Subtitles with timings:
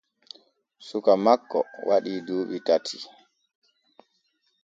[0.87, 2.97] Suka makko waɗii duuɓi tati.